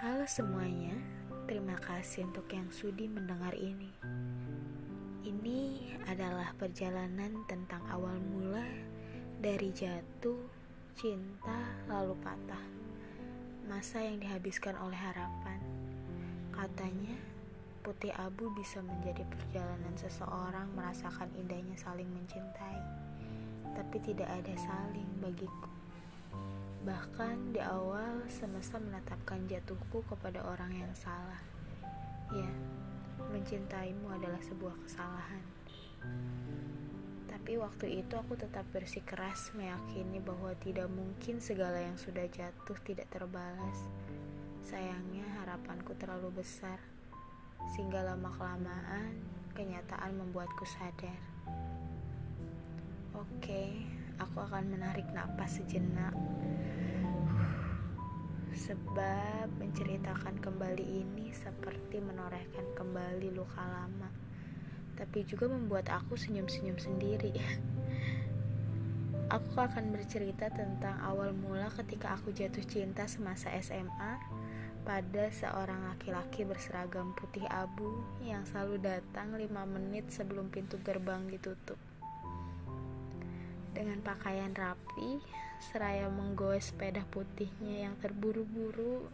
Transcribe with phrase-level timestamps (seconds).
[0.00, 0.96] Halo semuanya,
[1.44, 3.92] terima kasih untuk yang sudi mendengar ini.
[5.20, 8.64] Ini adalah perjalanan tentang awal mula
[9.44, 10.40] dari jatuh,
[10.96, 12.64] cinta, lalu patah.
[13.68, 15.60] Masa yang dihabiskan oleh harapan.
[16.48, 17.20] Katanya,
[17.84, 22.80] putih abu bisa menjadi perjalanan seseorang merasakan indahnya saling mencintai.
[23.76, 25.68] Tapi tidak ada saling bagiku.
[26.80, 31.44] Bahkan di awal semesta menetapkan jatuhku kepada orang yang salah.
[32.32, 32.48] Ya,
[33.28, 35.44] mencintaimu adalah sebuah kesalahan.
[37.28, 43.12] Tapi waktu itu aku tetap bersikeras meyakini bahwa tidak mungkin segala yang sudah jatuh tidak
[43.12, 43.78] terbalas.
[44.64, 46.80] Sayangnya harapanku terlalu besar,
[47.76, 49.20] sehingga lama-kelamaan
[49.52, 51.20] kenyataan membuatku sadar.
[53.12, 53.84] Oke,
[54.20, 56.12] aku akan menarik napas sejenak
[58.60, 64.12] sebab menceritakan kembali ini seperti menorehkan kembali luka lama,
[65.00, 67.34] tapi juga membuat aku senyum-senyum sendiri.
[69.30, 74.18] Aku akan bercerita tentang awal mula ketika aku jatuh cinta semasa SMA
[74.82, 81.78] pada seorang laki-laki berseragam putih abu yang selalu datang lima menit sebelum pintu gerbang ditutup.
[83.80, 85.24] Dengan pakaian rapi,
[85.56, 89.08] seraya menggoes sepeda putihnya yang terburu-buru.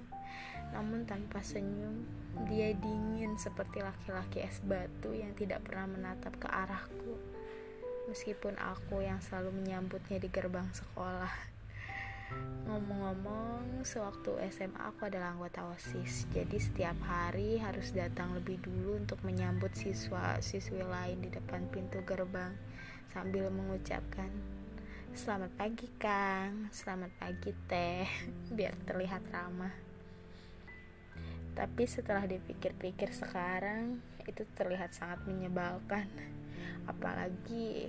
[0.75, 2.03] Namun tanpa senyum
[2.50, 7.14] dia dingin seperti laki-laki es batu yang tidak pernah menatap ke arahku.
[8.11, 11.30] Meskipun aku yang selalu menyambutnya di gerbang sekolah.
[12.67, 19.23] Ngomong-ngomong sewaktu SMA aku adalah anggota OSIS jadi setiap hari harus datang lebih dulu untuk
[19.23, 22.51] menyambut siswa-siswi lain di depan pintu gerbang
[23.17, 24.28] sambil mengucapkan
[25.17, 28.05] Selamat pagi Kang, selamat pagi Teh,
[28.56, 29.73] biar terlihat ramah.
[31.56, 33.97] Tapi setelah dipikir-pikir sekarang,
[34.28, 36.05] itu terlihat sangat menyebalkan.
[36.84, 37.89] Apalagi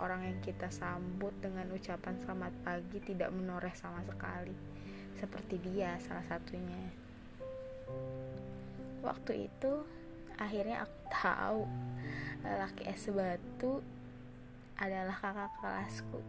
[0.00, 4.56] orang yang kita sambut dengan ucapan selamat pagi tidak menoreh sama sekali.
[5.20, 6.80] Seperti dia salah satunya.
[9.04, 9.84] Waktu itu,
[10.40, 11.60] akhirnya aku tahu
[12.40, 13.84] lelaki es batu
[14.76, 16.20] adalah kakak kelasku.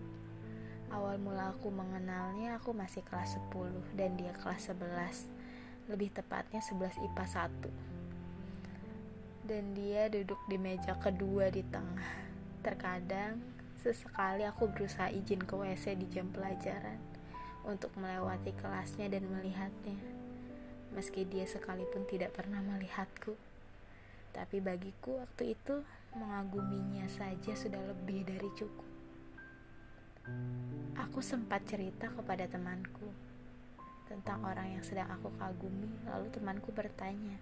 [0.87, 5.91] Awal mula aku mengenalnya aku masih kelas 10 dan dia kelas 11.
[5.91, 7.25] Lebih tepatnya 11 IPA
[9.47, 9.47] 1.
[9.47, 12.27] Dan dia duduk di meja kedua di tengah.
[12.63, 13.39] Terkadang
[13.83, 16.99] sesekali aku berusaha izin ke WC di jam pelajaran
[17.67, 19.99] untuk melewati kelasnya dan melihatnya.
[20.95, 23.35] Meski dia sekalipun tidak pernah melihatku.
[24.31, 25.83] Tapi bagiku waktu itu
[26.17, 28.89] mengaguminya saja sudah lebih dari cukup.
[30.97, 33.07] Aku sempat cerita kepada temanku
[34.09, 37.37] tentang orang yang sedang aku kagumi, lalu temanku bertanya,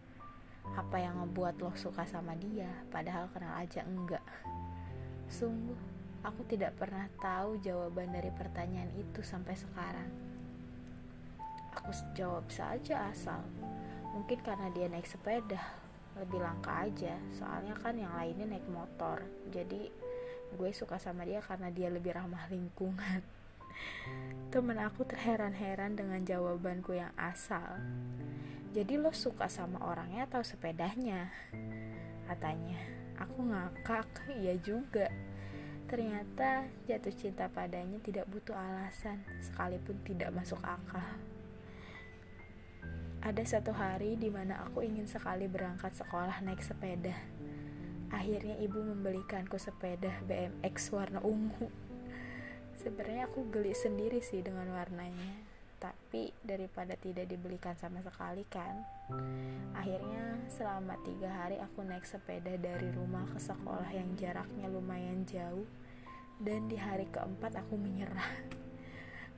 [0.73, 4.25] apa yang ngebuat lo suka sama dia, padahal kenal aja enggak.
[5.29, 5.77] Sungguh,
[6.25, 10.09] aku tidak pernah tahu jawaban dari pertanyaan itu sampai sekarang.
[11.77, 13.45] Aku jawab saja asal,
[14.17, 15.84] mungkin karena dia naik sepeda,
[16.19, 17.15] lebih langka aja.
[17.35, 19.23] Soalnya kan yang lainnya naik motor.
[19.51, 19.91] Jadi
[20.55, 23.21] gue suka sama dia karena dia lebih ramah lingkungan.
[24.53, 27.79] Temen aku terheran-heran dengan jawabanku yang asal.
[28.75, 31.31] Jadi lo suka sama orangnya atau sepedanya?
[32.27, 32.79] Katanya
[33.19, 34.07] aku ngakak.
[34.35, 35.07] Iya juga.
[35.85, 41.34] Ternyata jatuh cinta padanya tidak butuh alasan sekalipun tidak masuk akal
[43.25, 47.17] ada satu hari di mana aku ingin sekali berangkat sekolah naik sepeda.
[48.13, 51.73] Akhirnya ibu membelikanku sepeda BMX warna ungu.
[52.77, 55.41] Sebenarnya aku geli sendiri sih dengan warnanya,
[55.81, 58.85] tapi daripada tidak dibelikan sama sekali kan.
[59.73, 65.65] Akhirnya selama tiga hari aku naik sepeda dari rumah ke sekolah yang jaraknya lumayan jauh,
[66.45, 68.53] dan di hari keempat aku menyerah.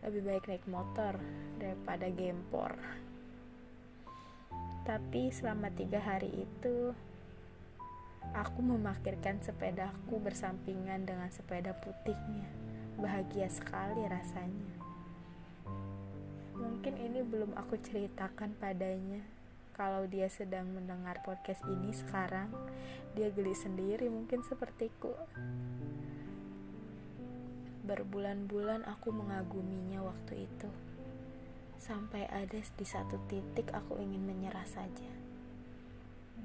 [0.04, 1.16] Lebih baik naik motor
[1.56, 2.76] daripada gempor.
[4.88, 6.96] Tapi selama tiga hari itu,
[8.32, 12.48] aku memakirkan sepedaku bersampingan dengan sepeda putihnya.
[12.96, 14.80] Bahagia sekali rasanya.
[16.56, 19.20] Mungkin ini belum aku ceritakan padanya.
[19.76, 22.48] Kalau dia sedang mendengar podcast ini sekarang,
[23.12, 25.12] dia geli sendiri mungkin sepertiku.
[27.84, 30.72] Berbulan-bulan aku mengaguminya waktu itu.
[31.78, 35.12] Sampai ada di satu titik aku ingin menyerah saja.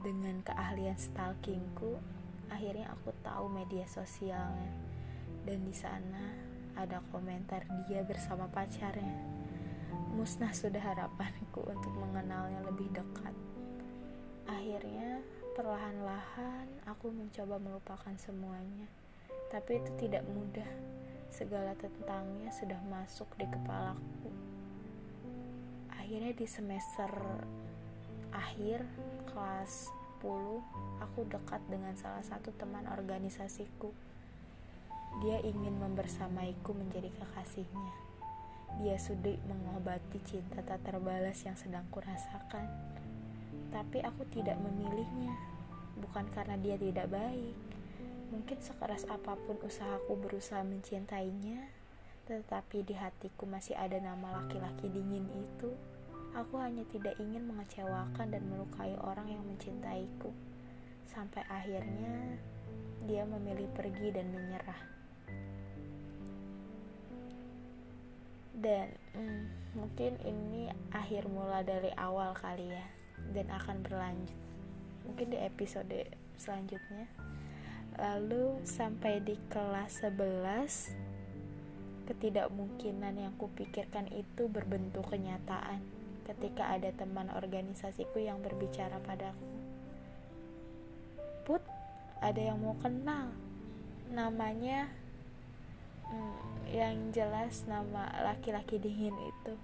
[0.03, 1.97] Dengan keahlian stalkingku,
[2.53, 4.73] akhirnya aku tahu media sosialnya.
[5.43, 9.41] Dan di sana ada komentar dia bersama pacarnya.
[10.13, 13.33] musnah sudah harapanku untuk mengenalnya lebih dekat.
[14.45, 15.25] Akhirnya,
[15.57, 18.89] perlahan-lahan aku mencoba melupakan semuanya,
[19.49, 20.69] tapi itu tidak mudah.
[21.33, 24.52] Segala tentangnya sudah masuk di kepalaku.
[26.13, 27.09] Akhirnya di semester
[28.37, 28.85] akhir
[29.33, 29.89] kelas
[30.21, 30.61] 10,
[31.01, 33.89] aku dekat dengan salah satu teman organisasiku.
[35.25, 37.97] Dia ingin membersamaiku menjadi kekasihnya.
[38.85, 42.69] Dia sudah mengobati cinta tak terbalas yang sedang kurasakan.
[43.73, 45.33] Tapi aku tidak memilihnya,
[45.97, 47.57] bukan karena dia tidak baik.
[48.29, 51.73] Mungkin sekeras apa pun usahaku berusaha mencintainya,
[52.29, 55.73] tetapi di hatiku masih ada nama laki-laki dingin itu.
[56.33, 60.33] Aku hanya tidak ingin mengecewakan dan melukai orang yang mencintaiku.
[61.05, 62.41] Sampai akhirnya
[63.05, 64.93] dia memilih pergi dan menyerah.
[68.63, 72.87] dan hmm, mungkin ini akhir mula dari awal kali ya
[73.35, 74.39] dan akan berlanjut
[75.03, 76.07] mungkin di episode
[76.39, 77.11] selanjutnya
[77.99, 85.83] lalu sampai di kelas 11 ketidakmungkinan yang kupikirkan itu berbentuk kenyataan
[86.23, 89.53] ketika ada teman organisasiku yang berbicara padaku
[91.43, 91.59] Put,
[92.23, 93.35] ada yang mau kenal
[94.15, 94.87] namanya
[96.07, 99.55] hmm, yang jelas nama laki-laki dingin itu.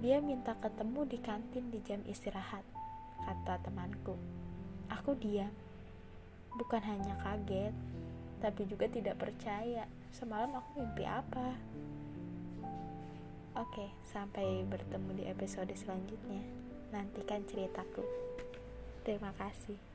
[0.00, 2.64] Dia minta ketemu di kantin di jam istirahat,
[3.28, 4.16] kata temanku.
[4.88, 5.52] Aku diam.
[6.56, 7.76] Bukan hanya kaget,
[8.40, 9.84] tapi juga tidak percaya.
[10.08, 11.52] Semalam aku mimpi apa?
[13.52, 16.40] Oke, sampai bertemu di episode selanjutnya.
[16.88, 18.00] Nantikan ceritaku.
[19.04, 19.91] Terima kasih.